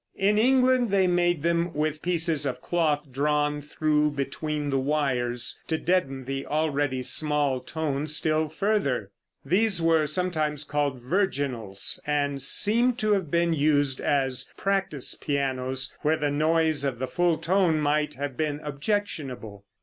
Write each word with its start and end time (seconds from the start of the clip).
In 0.17 0.39
England 0.39 0.89
they 0.89 1.05
made 1.05 1.43
them 1.43 1.71
with 1.75 2.01
pieces 2.01 2.47
of 2.47 2.59
cloth 2.59 3.11
drawn 3.11 3.61
through 3.61 4.09
between 4.09 4.71
the 4.71 4.79
wires, 4.79 5.61
to 5.67 5.77
deaden 5.77 6.25
the 6.25 6.43
already 6.47 7.03
small 7.03 7.59
tone 7.59 8.07
still 8.07 8.49
further. 8.49 9.11
These 9.45 9.79
were 9.79 10.07
sometimes 10.07 10.63
called 10.63 11.03
virginals, 11.03 11.99
and 12.07 12.41
seem 12.41 12.93
to 12.95 13.11
have 13.11 13.29
been 13.29 13.53
used 13.53 13.99
as 14.01 14.49
practice 14.57 15.13
pianos, 15.13 15.93
where 16.01 16.17
the 16.17 16.31
noise 16.31 16.83
of 16.83 16.97
the 16.97 17.05
full 17.05 17.37
tone 17.37 17.79
might 17.79 18.15
have 18.15 18.35
been 18.35 18.59
objectionable. 18.63 19.65